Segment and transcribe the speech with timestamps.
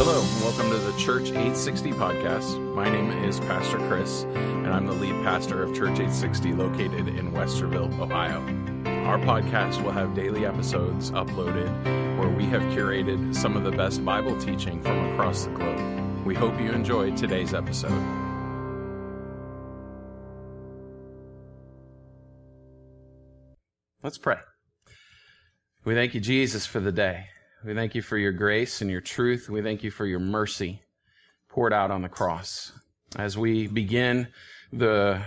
[0.00, 2.72] Hello, and welcome to the Church 860 podcast.
[2.72, 7.32] My name is Pastor Khris, and I'm the lead pastor of Church 860 located in
[7.32, 8.38] Westerville, Ohio.
[9.08, 14.04] Our podcast will have daily episodes uploaded where we have curated some of the best
[14.04, 16.24] Bible teaching from across the globe.
[16.24, 17.90] We hope you enjoyed today's episode.
[24.04, 24.38] Let's pray.
[25.84, 27.24] We thank you, Jesus, for the day.
[27.64, 29.50] We thank you for your grace and your truth.
[29.50, 30.82] We thank you for your mercy
[31.48, 32.70] poured out on the cross.
[33.16, 34.28] As we begin
[34.72, 35.22] the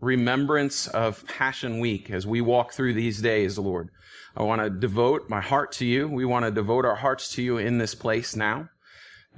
[0.00, 3.90] remembrance of Passion Week, as we walk through these days, Lord,
[4.34, 6.08] I want to devote my heart to you.
[6.08, 8.70] We want to devote our hearts to you in this place now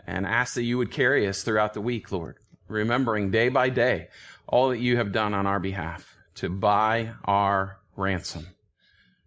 [0.07, 2.37] and ask that you would carry us throughout the week, Lord,
[2.69, 4.07] remembering day by day
[4.47, 8.47] all that you have done on our behalf to buy our ransom.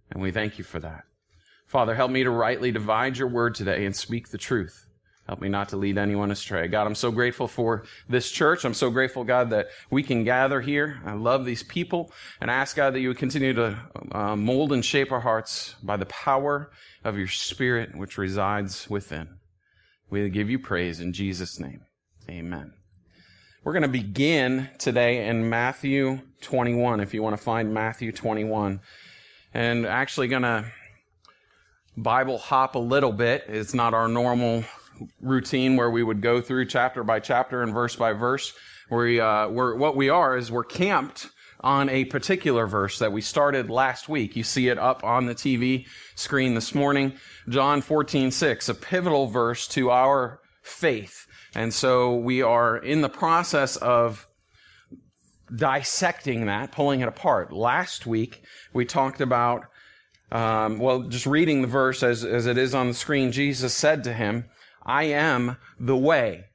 [0.09, 1.03] And we thank you for that.
[1.69, 4.87] Father, help me to rightly divide your word today and speak the truth.
[5.27, 6.67] Help me not to lead anyone astray.
[6.67, 8.65] God, I'm so grateful for this church.
[8.65, 10.99] I'm so grateful, God, that we can gather here.
[11.05, 12.11] I love these people
[12.41, 13.77] and I ask, God, that you would continue to
[14.11, 16.71] uh, mold and shape our hearts by the power
[17.03, 19.37] of your spirit which resides within.
[20.09, 21.81] We give you praise in Jesus' name.
[22.27, 22.73] Amen.
[23.63, 28.79] We're going to begin today in Matthew 21, if you want to find Matthew 21.
[29.54, 30.71] And actually going to
[31.98, 33.45] Bible hop a little bit.
[33.48, 34.63] It's not our normal
[35.21, 38.54] routine where we would go through chapter by chapter and verse by verse.
[38.90, 41.29] We, uh, we're, what we are is we're camped
[41.62, 44.35] on a particular verse that we started last week.
[44.35, 47.13] You see it up on the TV screen this morning.
[47.49, 51.27] John 14, 6, a pivotal verse to our faith.
[51.55, 54.27] And so we are in the process of
[55.54, 57.51] dissecting that, pulling it apart.
[57.51, 59.65] Last week, we talked about
[60.32, 64.03] um, well, just reading the verse as, as it is on the screen, Jesus said
[64.03, 64.46] to him,
[64.85, 66.46] I am the way,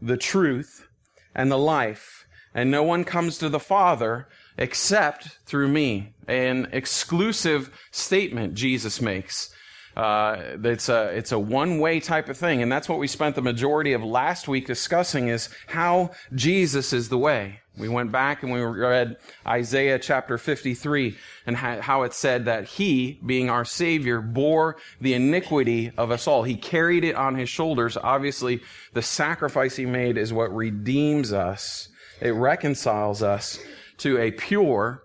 [0.00, 0.86] the truth,
[1.34, 4.28] and the life, and no one comes to the Father
[4.58, 6.14] except through me.
[6.28, 9.54] An exclusive statement Jesus makes.
[9.96, 13.34] Uh, it's a it's a one way type of thing, and that's what we spent
[13.34, 17.60] the majority of last week discussing: is how Jesus is the way.
[17.76, 19.16] We went back and we read
[19.46, 21.16] Isaiah chapter 53
[21.46, 26.42] and how it said that he, being our savior, bore the iniquity of us all.
[26.42, 27.96] He carried it on his shoulders.
[27.96, 28.60] Obviously,
[28.92, 31.88] the sacrifice he made is what redeems us.
[32.20, 33.58] It reconciles us
[33.98, 35.02] to a pure,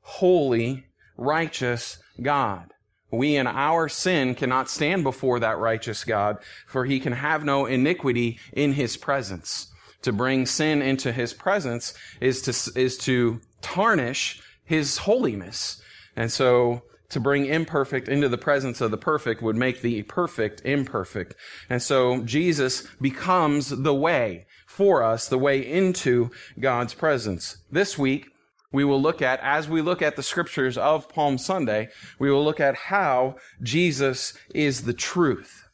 [0.00, 2.72] holy, righteous God.
[3.12, 7.66] We in our sin cannot stand before that righteous God, for he can have no
[7.66, 9.68] iniquity in his presence
[10.02, 15.82] to bring sin into his presence is to, is to tarnish his holiness.
[16.16, 20.62] And so to bring imperfect into the presence of the perfect would make the perfect
[20.64, 21.34] imperfect.
[21.68, 27.58] And so Jesus becomes the way for us, the way into God's presence.
[27.70, 28.28] This week,
[28.72, 31.88] we will look at, as we look at the scriptures of Palm Sunday,
[32.20, 35.64] we will look at how Jesus is the truth.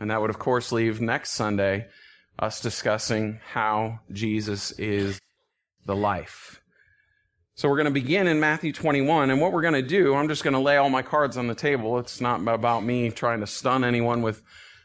[0.00, 1.86] And that would, of course, leave next Sunday
[2.42, 5.20] us discussing how Jesus is
[5.86, 6.60] the life.
[7.54, 10.26] So we're going to begin in Matthew 21, and what we're going to do, I'm
[10.26, 12.00] just going to lay all my cards on the table.
[12.00, 14.42] It's not about me trying to stun anyone with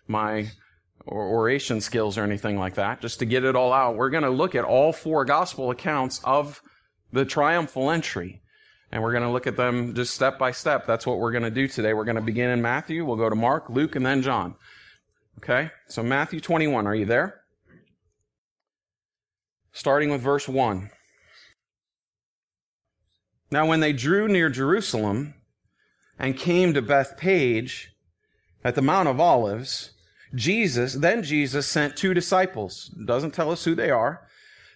[0.07, 0.51] my
[1.07, 3.01] oration skills or anything like that.
[3.01, 6.21] Just to get it all out, we're going to look at all four gospel accounts
[6.23, 6.61] of
[7.11, 8.43] the triumphal entry.
[8.91, 10.85] And we're going to look at them just step by step.
[10.85, 11.93] That's what we're going to do today.
[11.93, 13.03] We're going to begin in Matthew.
[13.03, 14.53] We'll go to Mark, Luke, and then John.
[15.39, 15.71] Okay?
[15.87, 17.36] So Matthew 21, are you there?
[19.77, 20.89] Starting with verse 1.
[23.51, 25.35] Now, when they drew near Jerusalem
[26.17, 27.91] and came to Bethphage
[28.63, 29.91] at the Mount of Olives,
[30.33, 34.27] Jesus, then Jesus sent two disciples, doesn't tell us who they are,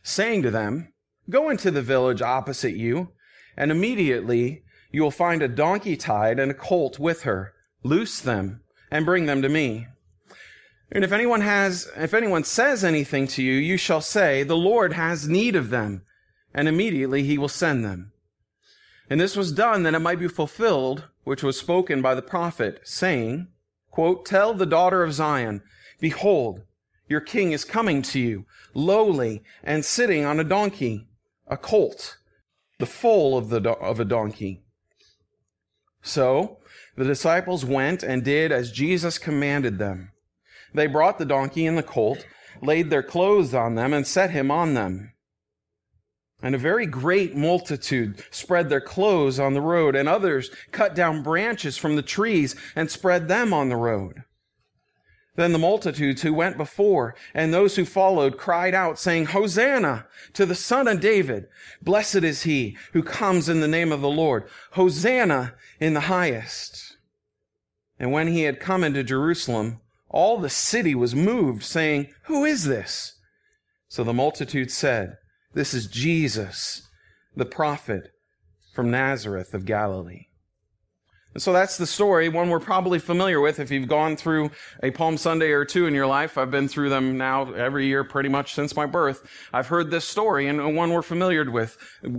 [0.03, 0.93] saying to them,
[1.31, 3.09] Go into the village opposite you,
[3.57, 7.53] and immediately you will find a donkey tied and a colt with her.
[7.81, 9.87] Loose them and bring them to me.
[10.91, 14.93] And if anyone has, if anyone says anything to you, you shall say, the Lord
[14.93, 16.03] has need of them.
[16.53, 18.11] And immediately he will send them.
[19.09, 22.81] And this was done that it might be fulfilled, which was spoken by the prophet,
[22.83, 23.47] saying,
[23.89, 25.61] quote, Tell the daughter of Zion,
[25.99, 26.61] behold,
[27.07, 31.07] your king is coming to you, lowly and sitting on a donkey,
[31.47, 32.17] a colt,
[32.79, 34.63] the foal of the, of a donkey.
[36.01, 36.59] So
[36.95, 40.10] the disciples went and did as Jesus commanded them.
[40.73, 42.25] They brought the donkey and the colt,
[42.61, 45.13] laid their clothes on them, and set him on them.
[46.43, 51.21] And a very great multitude spread their clothes on the road, and others cut down
[51.21, 54.23] branches from the trees and spread them on the road.
[55.35, 60.45] Then the multitudes who went before and those who followed cried out, saying, Hosanna to
[60.45, 61.47] the son of David.
[61.81, 64.49] Blessed is he who comes in the name of the Lord.
[64.71, 66.97] Hosanna in the highest.
[67.99, 69.80] And when he had come into Jerusalem,
[70.11, 73.17] all the city was moved, saying, Who is this?
[73.87, 75.15] So the multitude said,
[75.53, 76.87] This is Jesus,
[77.35, 78.11] the prophet
[78.73, 80.27] from Nazareth of Galilee.
[81.33, 84.51] And so that's the story, one we're probably familiar with if you've gone through
[84.83, 86.37] a Palm Sunday or two in your life.
[86.37, 89.25] I've been through them now every year pretty much since my birth.
[89.53, 91.77] I've heard this story and one we're familiar with.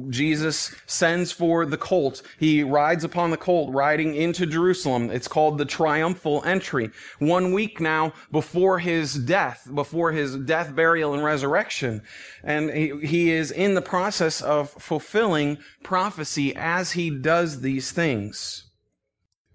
[0.09, 2.23] Jesus sends for the colt.
[2.39, 5.11] He rides upon the colt riding into Jerusalem.
[5.11, 6.91] It's called the triumphal entry.
[7.19, 12.03] One week now before his death, before his death, burial, and resurrection.
[12.43, 18.72] And he, he is in the process of fulfilling prophecy as he does these things.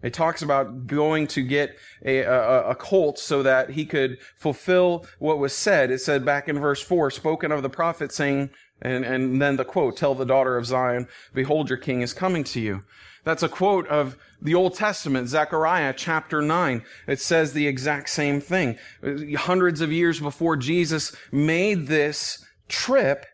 [0.03, 5.07] It talks about going to get a, a, a, colt so that he could fulfill
[5.17, 5.89] what was said.
[5.89, 9.65] It said back in verse 4, spoken of the prophet saying, and, and then the
[9.65, 12.83] quote, tell the daughter of Zion, behold, your king is coming to you.
[13.23, 16.83] That's a quote of the Old Testament, Zechariah chapter 9.
[17.07, 18.77] It says the exact same thing.
[19.35, 23.25] Hundreds of years before Jesus made this trip,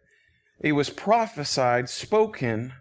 [0.59, 2.73] it was prophesied, spoken,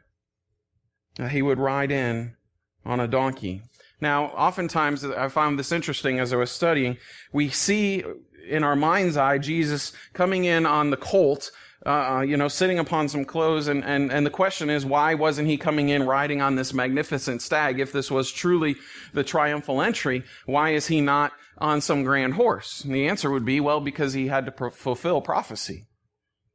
[1.17, 2.37] that he would ride in
[2.84, 3.62] on a donkey.
[4.02, 6.99] Now, oftentimes, I found this interesting as I was studying.
[7.32, 8.02] We see
[8.49, 11.52] in our mind's eye Jesus coming in on the colt,
[11.87, 15.46] uh, you know, sitting upon some clothes, and, and, and the question is, why wasn't
[15.46, 17.78] he coming in riding on this magnificent stag?
[17.78, 18.75] If this was truly
[19.14, 22.82] the triumphal entry, why is he not on some grand horse?
[22.82, 25.87] And the answer would be, well, because he had to pro- fulfill prophecy.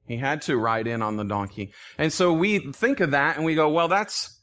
[0.05, 1.71] He had to ride in on the donkey.
[1.97, 4.37] And so we think of that and we go, well, that's,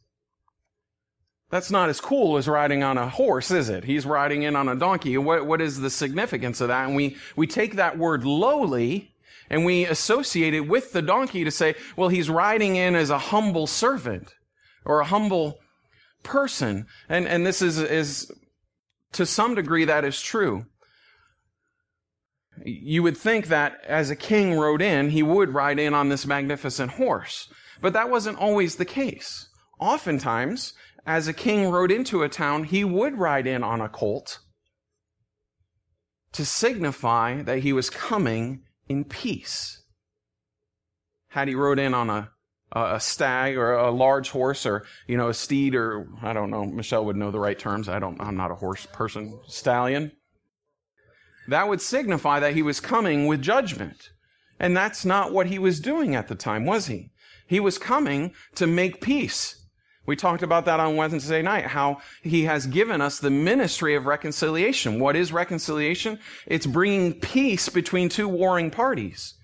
[1.54, 3.84] that's not as cool as riding on a horse, is it?
[3.84, 5.16] He's riding in on a donkey.
[5.16, 6.88] What, what is the significance of that?
[6.88, 9.14] And we, we take that word lowly
[9.48, 13.18] and we associate it with the donkey to say, well, he's riding in as a
[13.18, 14.34] humble servant
[14.84, 15.60] or a humble
[16.24, 16.86] person.
[17.08, 18.32] And, and this is, is,
[19.12, 20.66] to some degree, that is true.
[22.64, 26.26] You would think that as a king rode in, he would ride in on this
[26.26, 27.46] magnificent horse.
[27.80, 29.48] But that wasn't always the case.
[29.78, 30.72] Oftentimes,
[31.06, 34.40] as a king rode into a town, he would ride in on a colt
[36.32, 39.82] to signify that he was coming in peace.
[41.28, 42.30] Had he rode in on a,
[42.72, 46.64] a stag or a large horse or, you know, a steed or, I don't know,
[46.64, 47.88] Michelle would know the right terms.
[47.88, 49.38] I don't, I'm not a horse person.
[49.46, 50.12] Stallion.
[51.48, 54.10] That would signify that he was coming with judgment.
[54.58, 57.10] And that's not what he was doing at the time, was he?
[57.46, 59.63] He was coming to make peace.
[60.06, 64.06] We talked about that on Wednesday night, how he has given us the ministry of
[64.06, 65.00] reconciliation.
[65.00, 66.18] What is reconciliation?
[66.46, 69.34] It's bringing peace between two warring parties.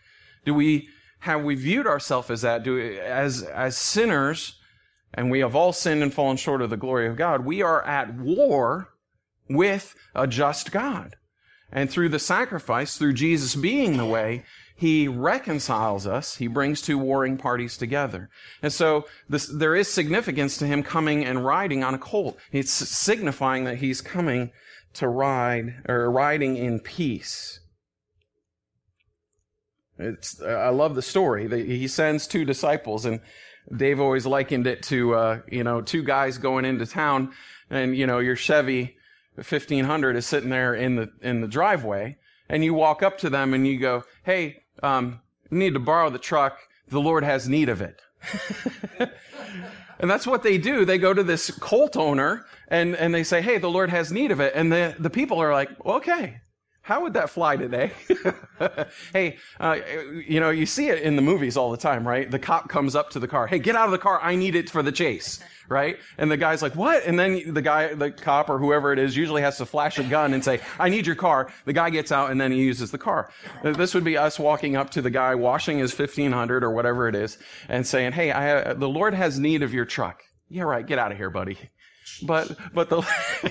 [0.45, 0.89] Do we,
[1.21, 2.63] have we viewed ourselves as that?
[2.63, 4.61] Do we, as, as sinners,
[5.15, 7.83] and we have all sinned and fallen short of the glory of God, we are
[7.85, 8.91] at war
[9.49, 11.17] with a just God.
[11.73, 14.45] And through the sacrifice, through Jesus being the way,
[14.81, 16.37] he reconciles us.
[16.37, 18.31] He brings two warring parties together.
[18.63, 22.39] And so this, there is significance to him coming and riding on a colt.
[22.51, 24.53] It's signifying that he's coming
[24.95, 27.61] to ride or riding in peace.
[29.99, 31.47] It's, I love the story.
[31.67, 33.21] He sends two disciples and
[33.77, 37.35] Dave always likened it to, uh, you know, two guys going into town
[37.69, 38.97] and, you know, your Chevy
[39.35, 42.17] 1500 is sitting there in the, in the driveway
[42.49, 45.21] and you walk up to them and you go, Hey, um,
[45.51, 46.59] need to borrow the truck.
[46.89, 48.01] The Lord has need of it.
[49.99, 50.85] and that's what they do.
[50.85, 54.31] They go to this colt owner and, and they say, Hey, the Lord has need
[54.31, 54.53] of it.
[54.55, 56.41] And the, the people are like, okay,
[56.91, 57.93] how would that fly today?
[59.13, 59.79] hey, uh,
[60.27, 62.29] you know, you see it in the movies all the time, right?
[62.29, 63.47] The cop comes up to the car.
[63.47, 64.19] Hey, get out of the car.
[64.21, 65.39] I need it for the chase
[65.71, 65.99] right?
[66.19, 67.05] And the guy's like, what?
[67.07, 70.03] And then the guy, the cop or whoever it is usually has to flash a
[70.03, 71.53] gun and say, I need your car.
[71.65, 73.31] The guy gets out and then he uses the car.
[73.63, 77.15] This would be us walking up to the guy washing his 1500 or whatever it
[77.15, 80.23] is and saying, Hey, I, the Lord has need of your truck.
[80.49, 80.85] Yeah, right.
[80.85, 81.57] Get out of here, buddy.
[82.27, 83.03] But, but the,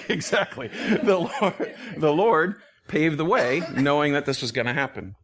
[0.09, 0.67] exactly.
[0.67, 2.55] The Lord, the Lord
[2.89, 5.15] paved the way knowing that this was going to happen.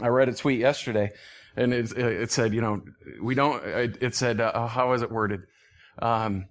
[0.00, 1.12] I read a tweet yesterday
[1.56, 2.82] and it, it said, you know,
[3.20, 5.40] we don't, it said, uh, how was it worded?
[5.98, 6.46] Um,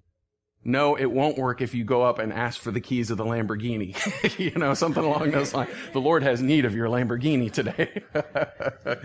[0.64, 3.26] no, it won't work if you go up and ask for the keys of the
[3.26, 3.96] Lamborghini.
[4.40, 5.72] you know, something along those lines.
[5.92, 8.04] The Lord has need of your Lamborghini today.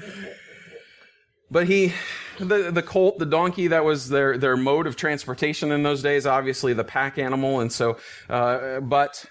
[1.51, 1.95] but he,
[2.39, 6.27] the, the colt, the donkey, that was their, their mode of transportation in those days,
[6.27, 7.61] obviously the pack animal.
[7.61, 7.97] And so,
[8.29, 9.25] uh, but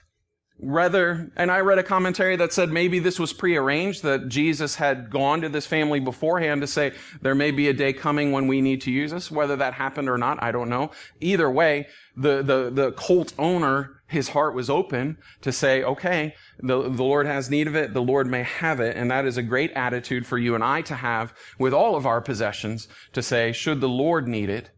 [0.61, 5.09] Rather, and I read a commentary that said maybe this was prearranged, that Jesus had
[5.09, 8.61] gone to this family beforehand to say, there may be a day coming when we
[8.61, 9.29] need to use this.
[9.29, 10.91] Whether that happened or not, I don't know.
[11.19, 16.83] Either way, the, the, the cult owner, his heart was open to say, okay, the,
[16.83, 19.43] the Lord has need of it, the Lord may have it, and that is a
[19.43, 23.51] great attitude for you and I to have with all of our possessions to say,
[23.51, 24.71] should the Lord need it,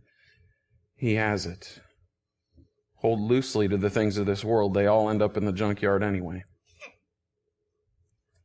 [0.95, 1.81] he has it
[2.97, 6.03] hold loosely to the things of this world, they all end up in the junkyard
[6.03, 6.43] anyway.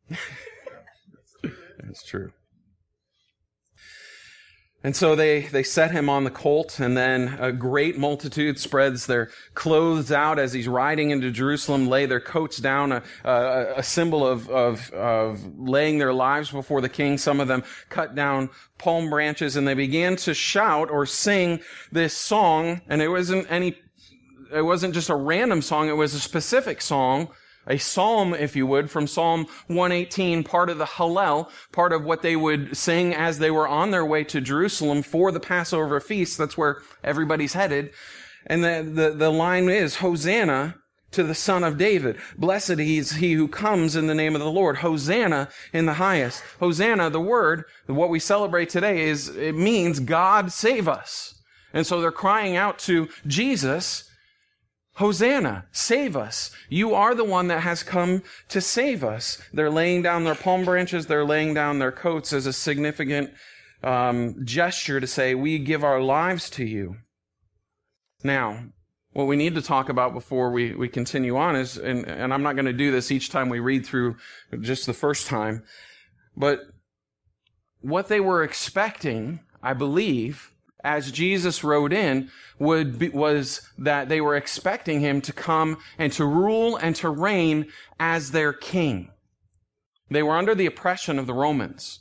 [1.79, 2.33] That's true.
[4.85, 9.07] And so they, they set him on the colt, and then a great multitude spreads
[9.07, 13.83] their clothes out as he's riding into Jerusalem, lay their coats down, a, a, a
[13.85, 17.17] symbol of, of, of laying their lives before the king.
[17.17, 21.61] Some of them cut down palm branches, and they began to shout or sing
[21.93, 23.77] this song, and it wasn't any
[24.53, 27.29] it wasn't just a random song, it was a specific song,
[27.67, 32.23] a psalm, if you would, from Psalm 118, part of the Hallel, part of what
[32.23, 36.39] they would sing as they were on their way to Jerusalem for the Passover feast.
[36.39, 37.93] That's where everybody's headed.
[38.47, 40.75] And the, the, the line is, Hosanna
[41.13, 42.19] to the Son of David.
[42.37, 44.79] Blessed is he who comes in the name of the Lord.
[44.79, 46.43] Hosanna in the highest.
[46.59, 51.41] Hosanna, the word, what we celebrate today is, it means God save us.
[51.73, 54.11] And so they're crying out to Jesus,
[54.97, 56.51] Hosanna, save us.
[56.69, 59.41] You are the one that has come to save us.
[59.53, 63.31] They're laying down their palm branches, they're laying down their coats as a significant
[63.83, 66.97] um, gesture to say, We give our lives to you.
[68.23, 68.65] Now,
[69.13, 72.43] what we need to talk about before we, we continue on is, and, and I'm
[72.43, 74.17] not going to do this each time we read through
[74.61, 75.65] just the first time,
[76.37, 76.61] but
[77.81, 80.52] what they were expecting, I believe,
[80.85, 86.13] as Jesus rode in would be, was that they were expecting him to come and
[86.13, 87.67] to rule and to reign
[87.99, 89.11] as their king.
[90.11, 92.01] They were under the oppression of the Romans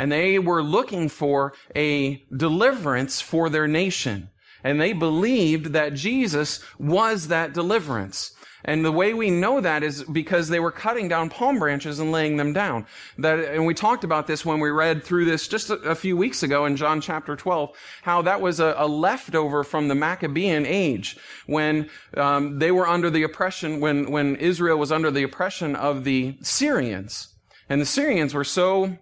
[0.00, 4.30] and they were looking for a deliverance for their nation.
[4.64, 8.32] And they believed that Jesus was that deliverance.
[8.64, 12.12] And the way we know that is because they were cutting down palm branches and
[12.12, 12.86] laying them down.
[13.18, 16.16] That, and we talked about this when we read through this just a, a few
[16.16, 17.70] weeks ago in John chapter 12,
[18.02, 23.10] how that was a, a leftover from the Maccabean age when um, they were under
[23.10, 27.34] the oppression, when, when Israel was under the oppression of the Syrians.
[27.68, 28.98] And the Syrians were so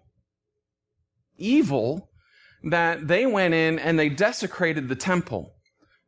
[1.37, 2.11] evil
[2.65, 5.55] that they went in and they desecrated the temple.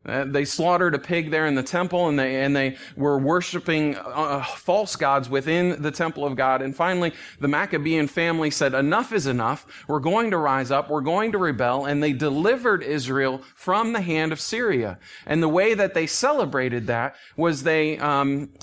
[0.07, 3.95] Uh, they slaughtered a pig there in the temple and they, and they were worshiping
[3.97, 6.62] uh, false gods within the temple of God.
[6.62, 9.66] And finally, the Maccabean family said, enough is enough.
[9.88, 10.88] We're going to rise up.
[10.88, 11.85] We're going to rebel.
[11.85, 14.99] And they delivered Israel from the hand of Syria.
[15.26, 18.54] And the way that they celebrated that was they um,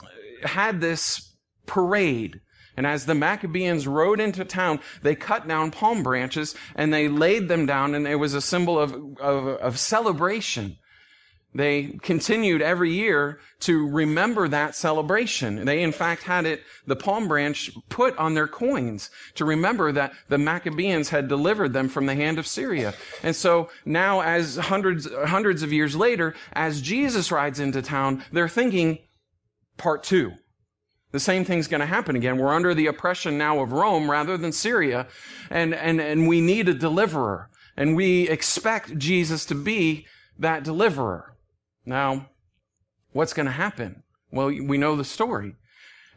[0.41, 1.35] had this
[1.67, 2.41] parade.
[2.75, 7.47] And as the Maccabees rode into town, they cut down palm branches and they laid
[7.47, 10.77] them down, and it was a symbol of, of, of celebration.
[11.55, 15.65] They continued every year to remember that celebration.
[15.65, 20.13] They, in fact, had it, the palm branch put on their coins to remember that
[20.27, 22.93] the Maccabees had delivered them from the hand of Syria.
[23.23, 28.49] And so now, as hundreds, hundreds of years later, as Jesus rides into town, they're
[28.49, 28.99] thinking,
[29.77, 30.33] part two.
[31.11, 32.37] The same thing's going to happen again.
[32.37, 35.07] We're under the oppression now of Rome rather than Syria,
[35.49, 37.49] and, and, and we need a deliverer.
[37.75, 40.05] And we expect Jesus to be
[40.37, 41.33] that deliverer.
[41.87, 42.27] Now,
[43.13, 44.03] what's going to happen?
[44.29, 45.55] Well, we know the story.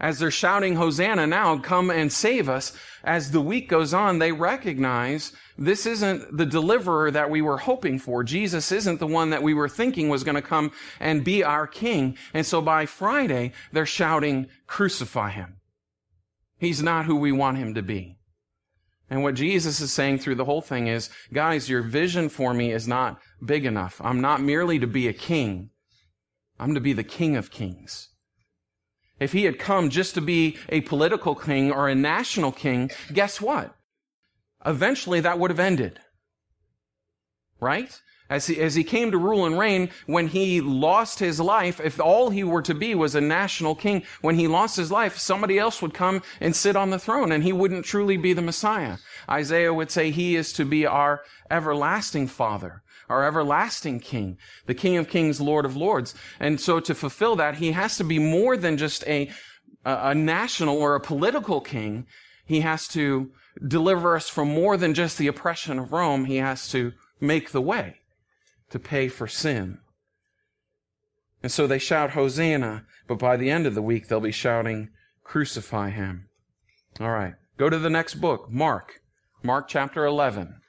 [0.01, 4.33] As they're shouting, Hosanna now, come and save us, as the week goes on, they
[4.33, 8.25] recognize this isn't the deliverer that we were hoping for.
[8.25, 11.67] Jesus isn't the one that we were thinking was going to come and be our
[11.69, 12.17] king.
[12.35, 15.61] And so by Friday, they're shouting, crucify him.
[16.59, 18.17] He's not who we want him to be.
[19.09, 22.73] And what Jesus is saying through the whole thing is, guys, your vision for me
[22.73, 24.01] is not big enough.
[24.03, 25.71] I'm not merely to be a king.
[26.59, 28.09] I'm to be the king of kings.
[29.19, 33.41] If he had come just to be a political king or a national king, guess
[33.41, 33.75] what?
[34.65, 36.01] Eventually that would have ended.
[37.61, 38.01] Right?
[38.31, 42.01] As he, as he came to rule and reign, when he lost his life, if
[42.01, 45.59] all he were to be was a national king, when he lost his life, somebody
[45.59, 48.99] else would come and sit on the throne and he wouldn't truly be the Messiah.
[49.29, 54.97] Isaiah would say he is to be our everlasting father, our everlasting king, the king
[54.97, 56.15] of kings, lord of lords.
[56.39, 59.31] And so to fulfill that, he has to be more than just a,
[59.85, 62.07] a national or a political king.
[62.47, 63.31] He has to
[63.67, 66.25] deliver us from more than just the oppression of Rome.
[66.25, 67.97] He has to make the way
[68.71, 69.79] to pay for sin.
[71.43, 72.85] And so they shout, Hosanna.
[73.09, 74.91] But by the end of the week, they'll be shouting,
[75.25, 76.29] Crucify him.
[77.01, 77.35] All right.
[77.57, 79.01] Go to the next book, Mark.
[79.43, 80.60] Mark chapter 11.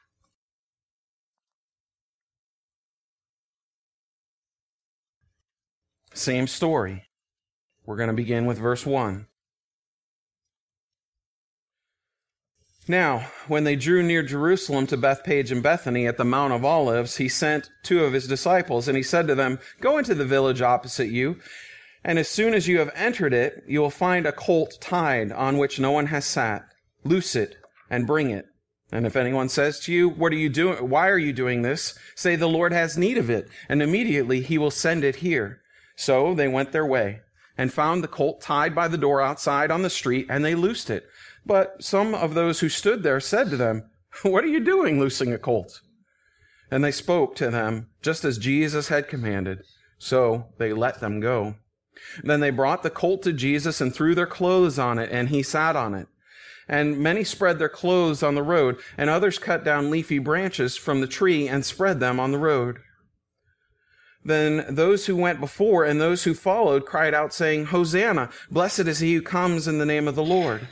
[6.21, 7.05] Same story.
[7.83, 9.25] We're going to begin with verse 1.
[12.87, 17.17] Now, when they drew near Jerusalem to Bethphage and Bethany at the Mount of Olives,
[17.17, 20.61] he sent two of his disciples, and he said to them, Go into the village
[20.61, 21.39] opposite you,
[22.03, 25.57] and as soon as you have entered it, you will find a colt tied on
[25.57, 26.65] which no one has sat.
[27.03, 27.55] Loose it
[27.89, 28.45] and bring it.
[28.91, 30.87] And if anyone says to you, What are you doing?
[30.87, 31.97] Why are you doing this?
[32.13, 35.61] Say, The Lord has need of it, and immediately he will send it here.
[35.95, 37.21] So they went their way
[37.57, 40.89] and found the colt tied by the door outside on the street, and they loosed
[40.89, 41.07] it.
[41.45, 43.89] But some of those who stood there said to them,
[44.23, 45.81] What are you doing loosing a colt?
[46.69, 49.63] And they spoke to them just as Jesus had commanded.
[49.97, 51.55] So they let them go.
[52.23, 55.43] Then they brought the colt to Jesus and threw their clothes on it, and he
[55.43, 56.07] sat on it.
[56.67, 61.01] And many spread their clothes on the road, and others cut down leafy branches from
[61.01, 62.79] the tree and spread them on the road.
[64.23, 68.29] Then those who went before and those who followed cried out, saying, Hosanna!
[68.49, 70.67] Blessed is he who comes in the name of the Lord.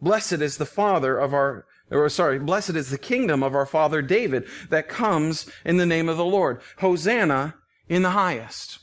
[0.00, 4.02] Blessed is the father of our, or sorry, blessed is the kingdom of our father
[4.02, 6.60] David that comes in the name of the Lord.
[6.78, 7.54] Hosanna
[7.88, 8.78] in the highest.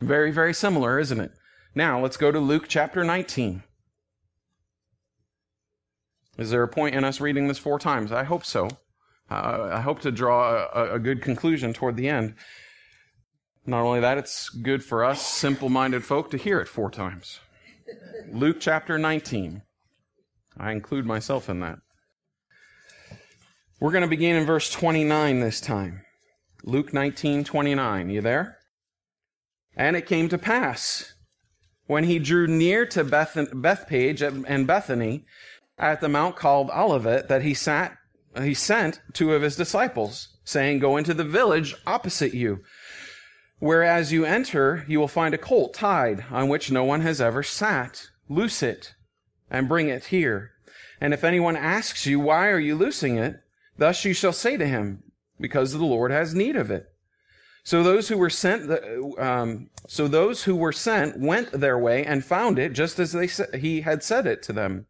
[0.00, 1.32] Very, very similar, isn't it?
[1.74, 3.62] Now let's go to Luke chapter 19.
[6.38, 8.12] Is there a point in us reading this four times?
[8.12, 8.68] I hope so.
[9.30, 12.34] Uh, I hope to draw a, a good conclusion toward the end.
[13.68, 17.40] Not only that, it's good for us simple minded folk to hear it four times.
[18.32, 19.60] Luke chapter 19.
[20.56, 21.78] I include myself in that.
[23.78, 26.00] We're going to begin in verse 29 this time.
[26.64, 28.08] Luke 19, 29.
[28.08, 28.56] You there?
[29.76, 31.12] And it came to pass
[31.86, 35.26] when he drew near to Beth- Bethphage and Bethany
[35.76, 37.98] at the mount called Olivet that he sat,
[38.42, 42.60] he sent two of his disciples saying, go into the village opposite you.
[43.60, 47.42] Whereas you enter, you will find a colt tied on which no one has ever
[47.42, 48.08] sat.
[48.28, 48.94] Loose it
[49.50, 50.52] and bring it here.
[51.00, 53.40] And if anyone asks you, why are you loosing it?
[53.76, 55.02] Thus you shall say to him,
[55.40, 56.86] because the Lord has need of it.
[57.64, 58.70] So those who were sent,
[59.18, 63.28] um, so those who were sent went their way and found it just as they
[63.58, 64.86] he had said it to them.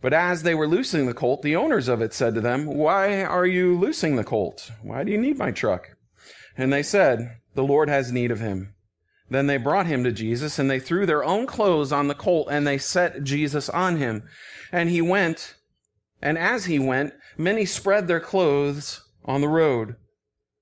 [0.00, 3.22] But as they were loosing the colt, the owners of it said to them, Why
[3.22, 4.70] are you loosing the colt?
[4.82, 5.96] Why do you need my truck?
[6.58, 8.74] And they said, The Lord has need of him.
[9.30, 12.48] Then they brought him to Jesus, and they threw their own clothes on the colt,
[12.50, 14.24] and they set Jesus on him.
[14.72, 15.54] And he went,
[16.20, 19.96] and as he went, many spread their clothes on the road.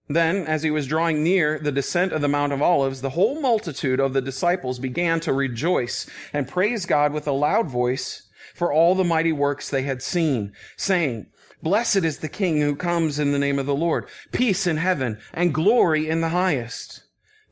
[0.08, 3.40] Then, as he was drawing near the descent of the Mount of Olives, the whole
[3.40, 8.72] multitude of the disciples began to rejoice and praise God with a loud voice for
[8.72, 11.26] all the mighty works they had seen, saying,
[11.66, 15.18] Blessed is the King who comes in the name of the Lord, peace in heaven
[15.34, 17.02] and glory in the highest.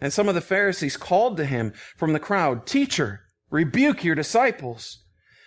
[0.01, 5.04] And some of the Pharisees called to him from the crowd, Teacher, rebuke your disciples.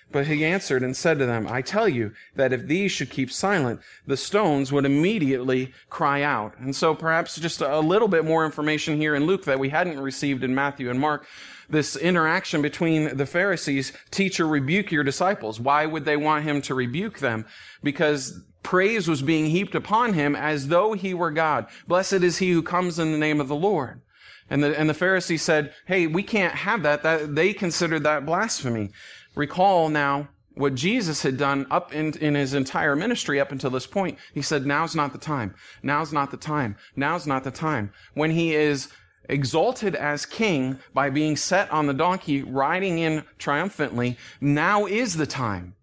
[0.09, 3.29] But he answered and said to them, I tell you that if these should keep
[3.29, 6.57] silent, the stones would immediately cry out.
[6.59, 9.99] And so perhaps just a little bit more information here in Luke that we hadn't
[9.99, 11.25] received in Matthew and Mark.
[11.69, 15.59] This interaction between the Pharisees, teacher, rebuke your disciples.
[15.59, 17.45] Why would they want him to rebuke them?
[17.83, 21.67] Because praise was being heaped upon him as though he were God.
[21.85, 24.01] Blessed is he who comes in the name of the Lord.
[24.49, 27.03] And the, and the Pharisees said, hey, we can't have that.
[27.03, 27.35] that.
[27.35, 28.91] They considered that blasphemy.
[29.37, 33.85] Recall now what Jesus had done up in, in his entire ministry up until this
[33.85, 34.17] point.
[34.33, 35.53] He said, now's not the time.
[35.83, 36.75] Now's not the time.
[36.95, 37.93] Now's not the time.
[38.15, 38.89] When he is
[39.29, 45.27] exalted as king by being set on the donkey, riding in triumphantly, now is the
[45.27, 45.75] time.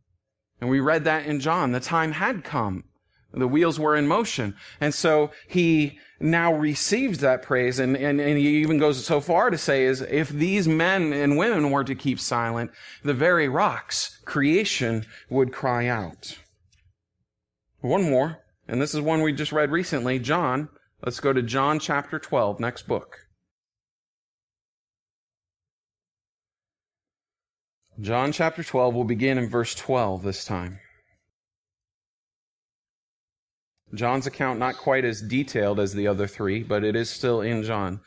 [0.61, 1.71] And we read that in John.
[1.71, 2.83] The time had come.
[3.37, 4.55] The wheels were in motion.
[4.81, 7.79] And so he now receives that praise.
[7.79, 11.37] And, and, and he even goes so far to say is if these men and
[11.37, 12.71] women were to keep silent,
[13.03, 16.39] the very rocks, creation would cry out.
[17.81, 20.69] One more, and this is one we just read recently, John.
[21.03, 23.19] Let's go to John chapter 12, next book.
[28.01, 30.81] John chapter 12 will begin in verse 12 this time.
[33.95, 37.63] John's account not quite as detailed as the other three, but it is still in
[37.63, 38.01] John.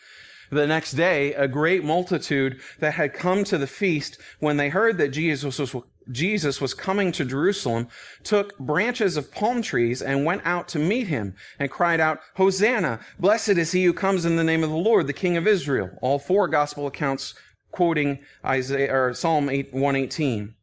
[0.50, 4.98] The next day, a great multitude that had come to the feast, when they heard
[4.98, 5.76] that Jesus was,
[6.10, 7.90] Jesus was coming to Jerusalem,
[8.24, 13.02] took branches of palm trees and went out to meet him and cried out, Hosanna!
[13.20, 15.90] Blessed is he who comes in the name of the Lord, the King of Israel.
[16.02, 17.34] All four gospel accounts
[17.72, 20.56] quoting Isaiah or Psalm 8, 118.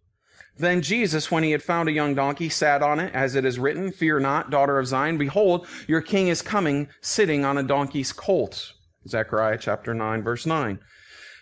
[0.56, 3.58] Then Jesus, when he had found a young donkey, sat on it, as it is
[3.58, 5.18] written, Fear not, daughter of Zion.
[5.18, 8.72] Behold, your king is coming, sitting on a donkey's colt.
[9.08, 10.78] Zechariah chapter 9, verse 9.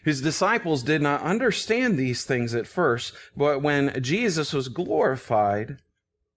[0.05, 5.79] His disciples did not understand these things at first, but when Jesus was glorified,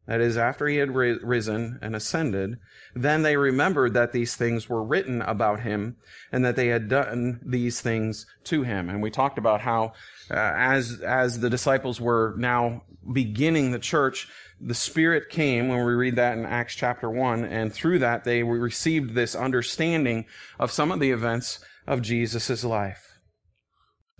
[0.08, 2.60] that is, after he had risen and ascended,
[2.94, 5.98] then they remembered that these things were written about him
[6.32, 8.90] and that they had done these things to him.
[8.90, 9.94] And we talked about how,
[10.30, 14.28] uh, as, as the disciples were now beginning the church,
[14.62, 18.44] the Spirit came when we read that in Acts chapter 1, and through that they
[18.44, 20.26] received this understanding
[20.60, 23.05] of some of the events of Jesus' life.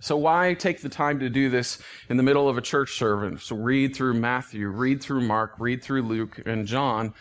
[0.00, 1.78] So why take the time to do this
[2.10, 3.50] in the middle of a church service?
[3.50, 7.14] Read through Matthew, read through Mark, read through Luke and John,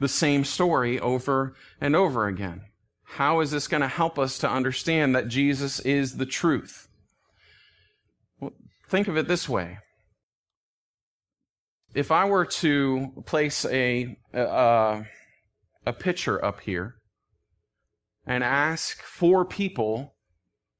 [0.00, 2.62] the same story over and over again.
[3.04, 6.88] How is this going to help us to understand that Jesus is the truth?
[8.40, 8.52] Well,
[8.88, 9.78] think of it this way.
[11.94, 15.04] If I were to place a, a,
[15.84, 16.94] a picture up here
[18.26, 20.14] and ask four people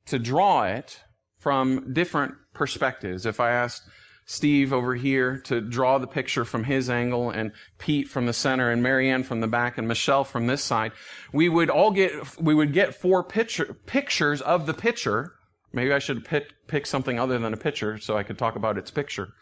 [0.07, 1.03] to draw it,
[1.43, 3.27] from different perspectives.
[3.27, 3.83] If I asked
[4.27, 8.71] Steve over here to draw the picture from his angle and Pete from the center
[8.71, 10.93] and Marianne from the back and Michelle from this side,
[11.33, 15.33] we would all get, we would get four picture, pictures of the picture.
[15.73, 18.79] Maybe I should pick, pick something other than a picture so I could talk about
[18.79, 19.35] its picture.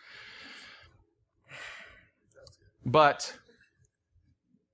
[2.86, 3.36] But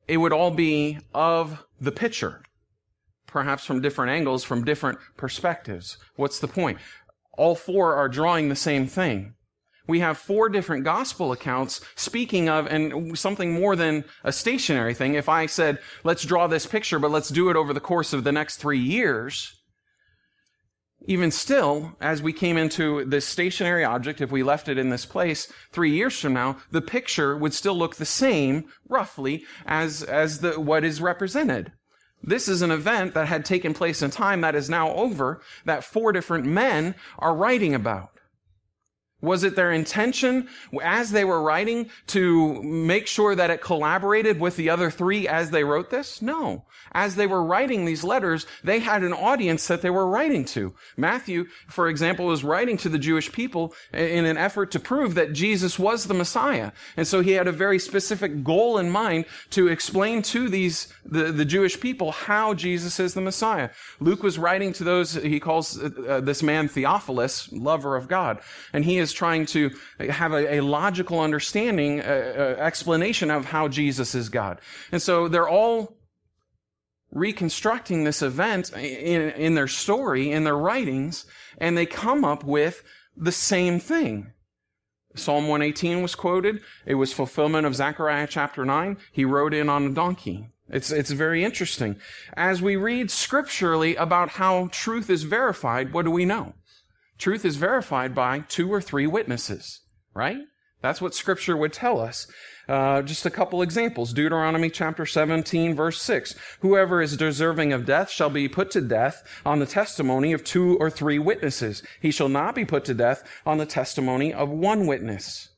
[0.07, 2.43] it would all be of the picture
[3.27, 5.99] perhaps from different angles, from different perspectives.
[6.15, 6.79] What's the point?
[7.37, 9.35] All four are drawing the same thing.
[9.89, 15.15] We have four different gospel accounts speaking of, and something more than a stationary thing.
[15.15, 18.25] If I said, let's draw this picture, but let's do it over the course of
[18.25, 19.53] the next three years,
[21.07, 25.07] even still, as we came into this stationary object, if we left it in this
[25.07, 30.41] place three years from now, the picture would still look the same, roughly, as, as
[30.41, 31.71] the, what is represented.
[32.23, 35.85] This is an event that had taken place in time that is now over, that
[35.85, 38.11] four different men are writing about.
[39.23, 40.47] Was it their intention
[40.83, 45.51] as they were writing to make sure that it collaborated with the other three as
[45.51, 46.21] they wrote this?
[46.21, 46.67] No.
[46.93, 50.75] As they were writing these letters, they had an audience that they were writing to.
[50.99, 55.33] Matthew, for example, was writing to the Jewish people in an effort to prove that
[55.33, 56.73] Jesus was the Messiah.
[56.97, 61.33] And so he had a very specific goal in mind to explain to these, the,
[61.33, 63.71] the Jewish people how Jesus is the Messiah.
[63.99, 68.41] Luke was writing to those, he calls uh, this man Theophilus, lover of God.
[68.73, 69.71] And he is trying to
[70.11, 74.61] have a, a logical understanding, uh, uh, explanation of how Jesus is God.
[74.93, 75.97] And so they're all
[77.11, 81.27] reconstructing this event in, in their story, in their writings,
[81.59, 82.83] and they come up with
[83.17, 84.33] the same thing.
[85.15, 86.61] Psalm 118 was quoted.
[86.85, 88.99] It was fulfillment of Zechariah chapter 9.
[89.13, 90.51] He rode in on a donkey.
[90.69, 91.97] It's, it's very interesting.
[92.37, 96.55] As we read scripturally about how truth is verified, what do we know?
[97.19, 99.81] Truth is verified by two or three witnesses,
[100.15, 100.39] right?
[100.83, 102.27] That's what scripture would tell us.
[102.69, 104.13] Uh, just a couple examples.
[104.13, 106.35] Deuteronomy chapter 17 verse 6.
[106.61, 110.77] Whoever is deserving of death shall be put to death on the testimony of two
[110.79, 111.83] or three witnesses.
[112.01, 115.49] He shall not be put to death on the testimony of one witness.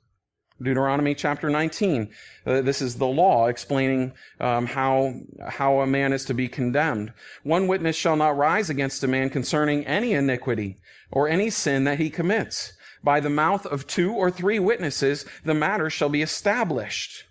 [0.60, 2.10] Deuteronomy chapter 19.
[2.44, 5.14] Uh, this is the law explaining um, how
[5.48, 7.12] how a man is to be condemned.
[7.44, 10.78] One witness shall not rise against a man concerning any iniquity
[11.10, 12.72] or any sin that he commits.
[13.04, 17.27] By the mouth of two or three witnesses, the matter shall be established.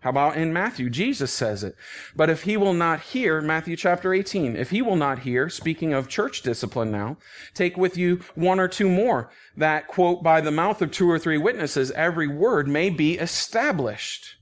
[0.00, 0.90] How about in Matthew?
[0.90, 1.74] Jesus says it.
[2.14, 5.92] But if he will not hear, Matthew chapter 18, if he will not hear, speaking
[5.92, 7.16] of church discipline now,
[7.52, 11.18] take with you one or two more that, quote, by the mouth of two or
[11.18, 14.37] three witnesses, every word may be established.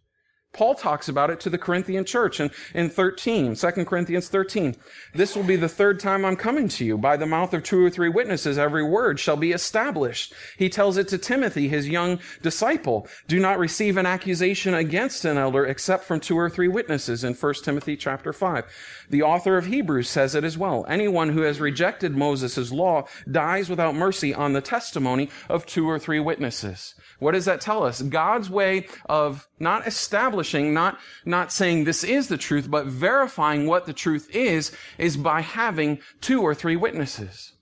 [0.57, 4.75] Paul talks about it to the Corinthian church in, in 13, 2 Corinthians 13.
[5.15, 6.97] This will be the third time I'm coming to you.
[6.97, 10.33] By the mouth of two or three witnesses, every word shall be established.
[10.57, 13.07] He tells it to Timothy, his young disciple.
[13.29, 17.35] Do not receive an accusation against an elder except from two or three witnesses in
[17.35, 18.65] 1 Timothy chapter 5.
[19.11, 20.87] The author of Hebrews says it as well.
[20.89, 25.99] Anyone who has rejected Moses' law dies without mercy on the testimony of two or
[25.99, 26.95] three witnesses.
[27.19, 28.03] What does that tell us?
[28.03, 33.87] God's way of not establishing, not, not saying this is the truth, but verifying what
[33.87, 37.53] the truth is, is by having two or three witnesses.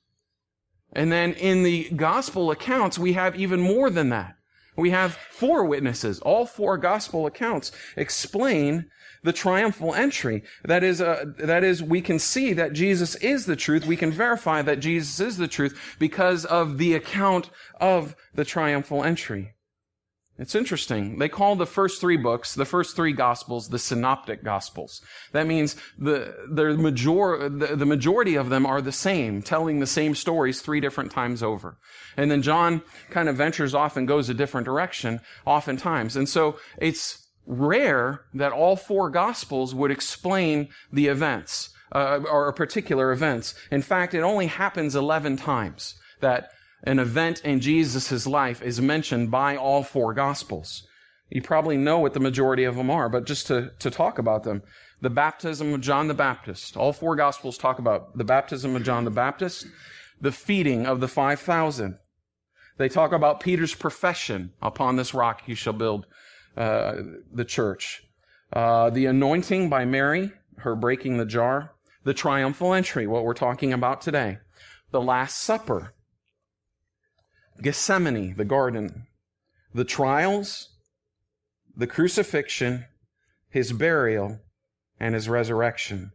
[0.93, 4.37] And then in the gospel accounts, we have even more than that.
[4.77, 6.21] We have four witnesses.
[6.21, 8.87] All four gospel accounts explain
[9.23, 10.43] the triumphal entry.
[10.65, 13.87] That is, uh, that is, we can see that Jesus is the truth.
[13.87, 19.03] We can verify that Jesus is the truth because of the account of the triumphal
[19.03, 19.54] entry.
[20.37, 21.19] It's interesting.
[21.19, 25.01] They call the first three books, the first three gospels, the synoptic gospels.
[25.31, 29.87] That means the, the, major, the, the majority of them are the same, telling the
[29.87, 31.79] same stories three different times over.
[32.17, 36.17] And then John kind of ventures off and goes a different direction oftentimes.
[36.17, 43.13] And so it's rare that all four gospels would explain the events, uh, or particular
[43.13, 43.55] events.
[43.71, 46.51] In fact, it only happens 11 times that
[46.85, 50.87] an event in Jesus' life is mentioned by all four Gospels.
[51.31, 54.45] You probably know what the majority of them are, but just to, to talk about
[54.45, 54.63] them.
[55.01, 56.77] The baptism of John the Baptist.
[56.77, 59.67] All four Gospels talk about the baptism of John the Baptist,
[60.21, 61.99] the feeding of the 5,000.
[62.77, 66.07] They talk about Peter's profession upon this rock you shall build
[66.57, 66.97] uh,
[67.33, 68.03] the church.
[68.53, 71.73] Uh, the anointing by Mary, her breaking the jar.
[72.05, 74.39] The triumphal entry, what we're talking about today.
[74.91, 75.94] The Last Supper,
[77.63, 79.07] Gethsemane, the garden,
[79.73, 80.71] the trials,
[81.77, 82.87] the crucifixion,
[83.49, 84.41] his burial,
[84.99, 86.13] and his resurrection.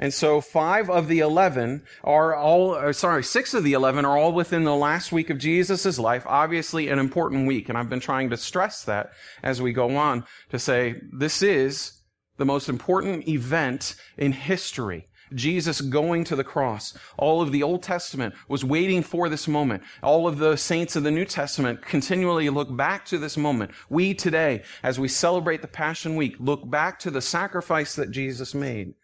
[0.00, 4.32] And so five of the eleven are all, sorry, six of the eleven are all
[4.32, 6.22] within the last week of Jesus' life.
[6.26, 7.68] Obviously an important week.
[7.68, 9.10] And I've been trying to stress that
[9.42, 12.00] as we go on to say this is
[12.36, 15.07] the most important event in history.
[15.34, 16.96] Jesus going to the cross.
[17.16, 19.82] All of the Old Testament was waiting for this moment.
[20.02, 23.70] All of the saints of the New Testament continually look back to this moment.
[23.88, 28.54] We today, as we celebrate the Passion Week, look back to the sacrifice that Jesus
[28.54, 28.94] made.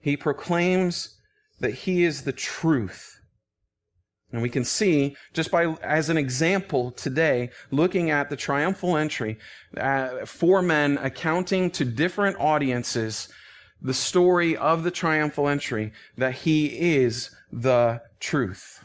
[0.00, 1.18] He proclaims
[1.60, 3.20] that he is the truth.
[4.32, 9.38] And we can see, just by, as an example today, looking at the triumphal entry,
[9.76, 13.28] uh, four men accounting to different audiences
[13.82, 18.84] the story of the triumphal entry that he is the truth.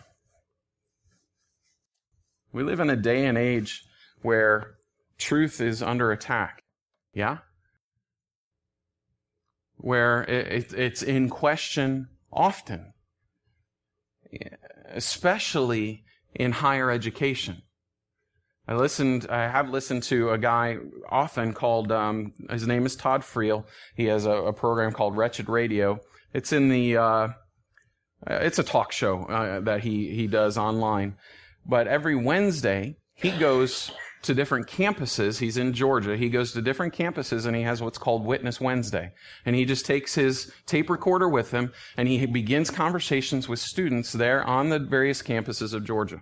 [2.52, 3.86] We live in a day and age
[4.24, 4.78] where
[5.20, 6.64] truth is under attack.
[7.14, 7.38] Yeah?
[9.76, 12.94] Where it, it, it's in question often,
[14.90, 17.62] especially in higher education.
[18.68, 20.78] I listened, I have listened to a guy
[21.10, 23.66] often called, um, his name is Todd Friel.
[23.96, 26.00] He has a, a, program called Wretched Radio.
[26.34, 27.28] It's in the, uh,
[28.28, 31.16] it's a talk show uh, that he, he does online.
[31.66, 33.92] But every Wednesday, he goes
[34.24, 35.40] to different campuses.
[35.40, 36.18] He's in Georgia.
[36.18, 39.14] He goes to different campuses and he has what's called Witness Wednesday.
[39.46, 44.12] And he just takes his tape recorder with him and he begins conversations with students
[44.12, 46.22] there on the various campuses of Georgia.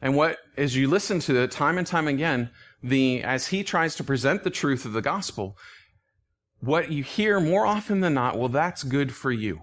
[0.00, 2.50] And what, as you listen to it time and time again,
[2.82, 5.56] the, as he tries to present the truth of the gospel,
[6.60, 9.60] what you hear more often than not, well, that's good for you.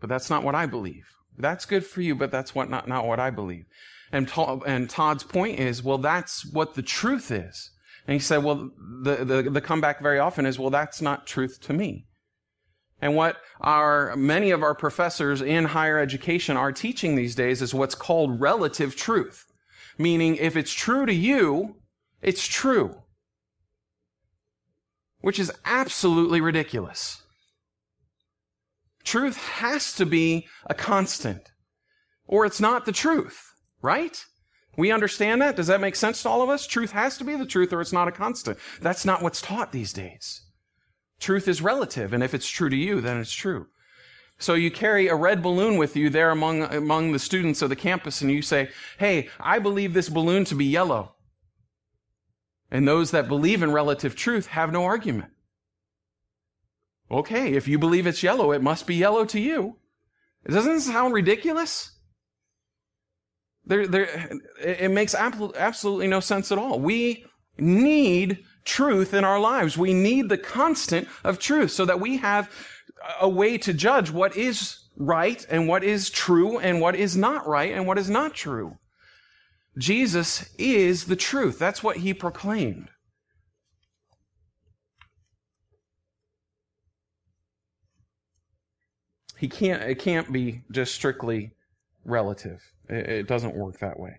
[0.00, 1.06] But that's not what I believe.
[1.36, 3.66] That's good for you, but that's what, not, not what I believe.
[4.10, 4.30] And,
[4.66, 7.70] and Todd's point is, well, that's what the truth is.
[8.06, 8.70] And he said, well,
[9.02, 12.06] the, the, the comeback very often is, well, that's not truth to me.
[13.00, 17.72] And what our, many of our professors in higher education are teaching these days is
[17.72, 19.44] what's called relative truth.
[19.98, 21.76] Meaning, if it's true to you,
[22.22, 23.02] it's true.
[25.20, 27.22] Which is absolutely ridiculous.
[29.04, 31.50] Truth has to be a constant,
[32.26, 34.22] or it's not the truth, right?
[34.76, 35.56] We understand that?
[35.56, 36.66] Does that make sense to all of us?
[36.66, 38.58] Truth has to be the truth, or it's not a constant.
[38.80, 40.42] That's not what's taught these days.
[41.20, 43.66] Truth is relative, and if it's true to you, then it's true.
[44.38, 47.76] So you carry a red balloon with you there among, among the students of the
[47.76, 51.14] campus, and you say, Hey, I believe this balloon to be yellow.
[52.70, 55.32] And those that believe in relative truth have no argument.
[57.10, 59.76] Okay, if you believe it's yellow, it must be yellow to you.
[60.46, 61.92] Doesn't this sound ridiculous?
[63.64, 64.30] There, there,
[64.62, 66.78] it makes absolutely no sense at all.
[66.78, 67.24] We
[67.58, 69.78] need truth in our lives.
[69.78, 72.50] We need the constant of truth so that we have
[73.20, 77.46] a way to judge what is right and what is true and what is not
[77.46, 78.78] right and what is not true.
[79.76, 81.58] Jesus is the truth.
[81.58, 82.90] That's what he proclaimed.
[89.36, 91.52] He can't, it can't be just strictly
[92.04, 92.60] relative.
[92.88, 94.18] It, it doesn't work that way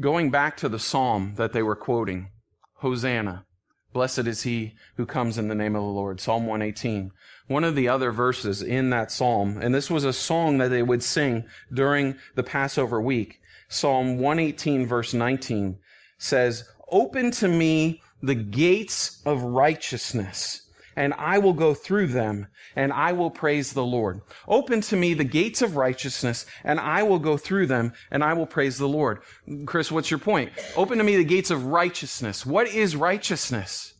[0.00, 2.30] going back to the psalm that they were quoting,
[2.74, 3.46] Hosanna,
[3.92, 7.10] blessed is he who comes in the name of the Lord, Psalm 118.
[7.46, 10.82] One of the other verses in that psalm, and this was a song that they
[10.82, 15.78] would sing during the Passover week, Psalm 118 verse 19
[16.18, 20.67] says, Open to me the gates of righteousness
[20.98, 24.20] and I will go through them, and I will praise the Lord.
[24.48, 28.32] Open to me the gates of righteousness, and I will go through them, and I
[28.32, 29.20] will praise the Lord.
[29.64, 30.50] Khris, what's your point?
[30.74, 32.44] Open to me the gates of righteousness.
[32.44, 33.94] What is righteousness?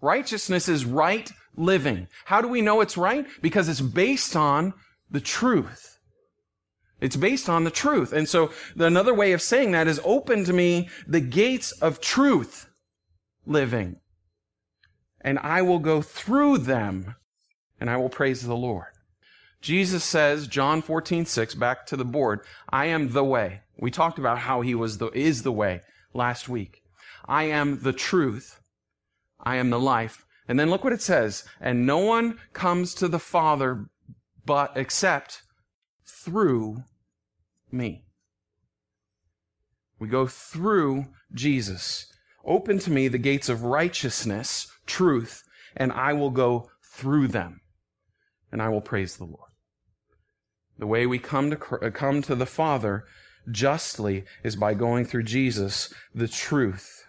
[0.00, 2.06] Righteousness is right living.
[2.26, 3.26] How do we know it's right?
[3.42, 4.74] Because it's based on
[5.10, 5.98] the truth.
[7.00, 8.12] It's based on the truth.
[8.12, 12.68] And so another way of saying that is open to me the gates of truth
[13.44, 13.96] living
[15.24, 17.16] and I will go through them
[17.80, 18.92] and I will praise the Lord.
[19.62, 23.62] Jesus says, John 14, 6, back to the board, I am the way.
[23.78, 25.80] We talked about how he was the, is the way
[26.12, 26.82] last week.
[27.26, 28.60] I am the truth.
[29.40, 30.26] I am the life.
[30.46, 31.44] And then look what it says.
[31.60, 33.86] And no one comes to the Father
[34.44, 35.42] but except
[36.06, 36.84] through
[37.72, 38.04] me.
[39.98, 42.12] We go through Jesus.
[42.44, 45.42] Open to me the gates of righteousness truth,
[45.76, 47.60] and I will go through them,
[48.52, 49.50] and I will praise the Lord.
[50.78, 53.04] The way we come to, uh, come to the Father
[53.50, 57.04] justly is by going through Jesus, the truth.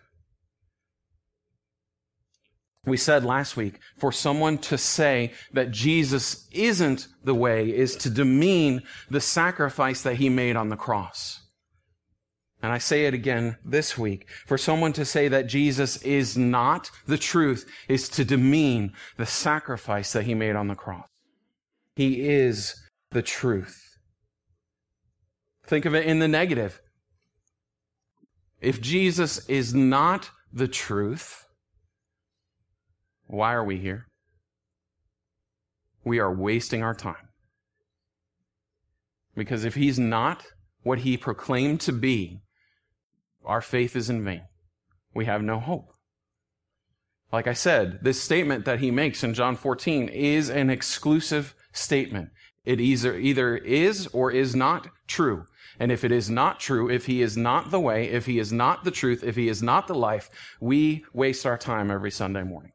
[2.85, 8.11] We said last week, for someone to say that Jesus isn't the way is to
[8.11, 11.44] demean the sacrifice that he made on the cross.
[12.65, 14.27] And I say it again this week.
[14.47, 20.13] For someone to say that Jesus is not the truth is to demean the sacrifice
[20.13, 21.05] that he made on the cross.
[21.95, 22.73] He is
[23.11, 23.79] the truth.
[25.67, 26.81] Think of it in the negative.
[28.61, 31.45] If Jesus is not the truth,
[33.27, 34.07] why are we here?
[36.03, 37.29] We are wasting our time.
[39.35, 40.43] Because if he's not
[40.81, 42.41] what he proclaimed to be,
[43.45, 44.43] our faith is in vain.
[45.13, 45.93] We have no hope.
[47.31, 52.29] Like I said, this statement that he makes in John 14 is an exclusive statement.
[52.63, 55.45] It either, either is or is not true.
[55.79, 58.53] And if it is not true, if he is not the way, if he is
[58.53, 60.29] not the truth, if he is not the life,
[60.59, 62.71] we waste our time every Sunday morning.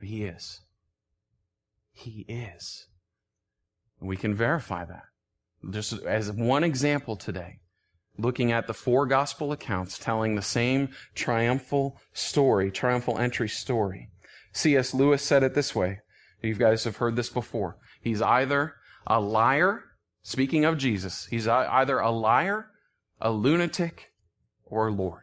[0.00, 0.60] He is.
[1.92, 2.88] He is.
[4.00, 5.04] We can verify that
[5.70, 7.58] just as one example today,
[8.18, 14.08] looking at the four gospel accounts telling the same triumphal story, triumphal entry story.
[14.52, 14.94] C.S.
[14.94, 16.00] Lewis said it this way.
[16.42, 17.78] You guys have heard this before.
[18.00, 18.74] He's either
[19.06, 19.84] a liar,
[20.22, 22.70] speaking of Jesus, he's either a liar,
[23.20, 24.12] a lunatic,
[24.64, 25.22] or Lord.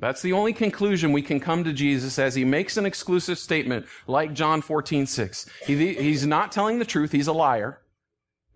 [0.00, 3.86] That's the only conclusion we can come to Jesus as he makes an exclusive statement
[4.06, 5.46] like John 14, 6.
[5.66, 7.80] He, he's not telling the truth, he's a liar.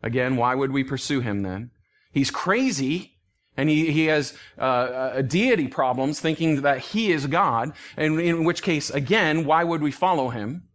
[0.03, 1.71] Again, why would we pursue him then?
[2.13, 3.13] He's crazy
[3.57, 8.45] and he, he has uh, uh, deity problems thinking that he is God, and in
[8.45, 10.69] which case, again, why would we follow him?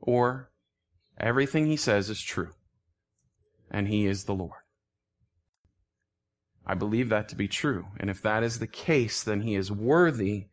[0.00, 0.50] Or
[1.18, 2.52] everything he says is true
[3.70, 4.62] and he is the Lord.
[6.66, 7.86] I believe that to be true.
[7.98, 10.46] And if that is the case, then he is worthy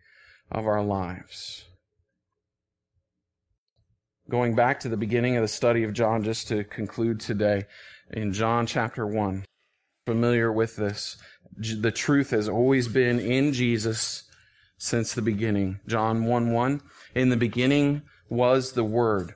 [0.51, 1.65] of our lives
[4.29, 7.65] going back to the beginning of the study of John just to conclude today
[8.11, 9.45] in John chapter 1.
[10.05, 11.17] Familiar with this.
[11.57, 14.23] The truth has always been in Jesus
[14.77, 15.79] since the beginning.
[15.87, 16.81] John 1 1.
[17.13, 19.35] In the beginning was the Word.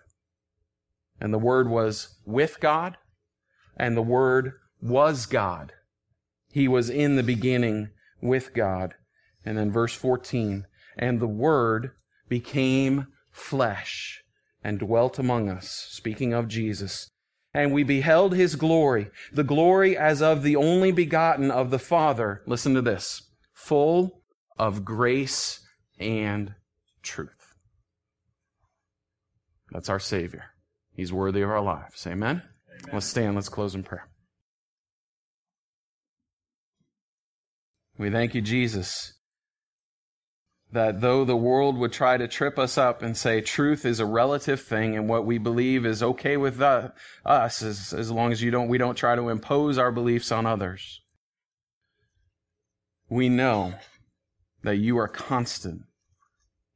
[1.21, 2.97] And the Word was with God,
[3.75, 5.73] and the Word was God.
[6.51, 7.89] He was in the beginning
[8.21, 8.95] with God.
[9.45, 10.65] And then verse 14.
[10.97, 11.91] And the Word
[12.27, 14.23] became flesh
[14.63, 17.09] and dwelt among us, speaking of Jesus.
[17.53, 22.43] And we beheld his glory, the glory as of the only begotten of the Father.
[22.45, 24.23] Listen to this full
[24.57, 25.59] of grace
[25.99, 26.53] and
[27.01, 27.55] truth.
[29.71, 30.45] That's our Savior.
[30.93, 32.05] He's worthy of our lives.
[32.05, 32.41] Amen?
[32.67, 32.93] Amen.
[32.93, 33.35] Let's stand.
[33.35, 34.07] Let's close in prayer.
[37.97, 39.18] We thank you, Jesus
[40.71, 44.05] that though the world would try to trip us up and say truth is a
[44.05, 46.93] relative thing and what we believe is okay with the,
[47.25, 50.45] us as, as long as you don't, we don't try to impose our beliefs on
[50.45, 51.01] others.
[53.09, 53.73] We know
[54.61, 55.81] that you are constant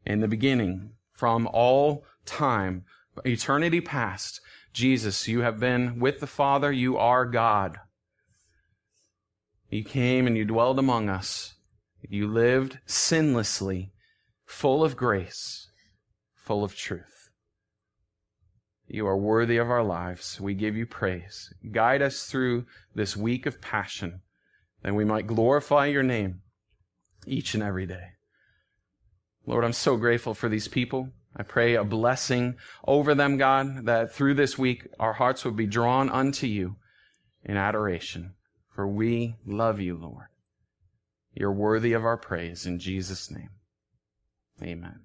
[0.05, 2.85] in the beginning from all time,
[3.23, 4.41] eternity past.
[4.73, 6.71] Jesus, you have been with the Father.
[6.71, 7.77] You are God.
[9.69, 11.53] You came and you dwelled among us.
[12.09, 13.91] You lived sinlessly,
[14.45, 15.69] full of grace,
[16.35, 17.29] full of truth.
[18.87, 20.39] You are worthy of our lives.
[20.39, 21.53] We give you praise.
[21.71, 24.21] Guide us through this week of passion
[24.83, 26.41] that we might glorify your name
[27.25, 28.09] each and every day.
[29.45, 31.09] Lord, I'm so grateful for these people.
[31.35, 35.65] I pray a blessing over them, God, that through this week our hearts would be
[35.65, 36.75] drawn unto you
[37.43, 38.35] in adoration.
[38.75, 40.27] For we love you, Lord.
[41.33, 43.49] You're worthy of our praise in Jesus' name.
[44.61, 44.99] Amen.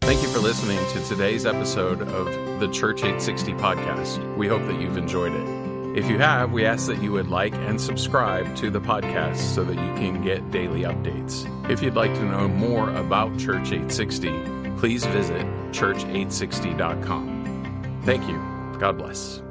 [0.00, 4.36] Thank you for listening to today's episode of the Church 860 podcast.
[4.36, 5.96] We hope that you've enjoyed it.
[5.96, 9.62] If you have, we ask that you would like and subscribe to the podcast so
[9.62, 11.46] that you can get daily updates.
[11.70, 14.30] If you'd like to know more about Church 860,
[14.78, 18.00] please visit church860.com.
[18.04, 18.38] Thank you.
[18.80, 19.42] God bless.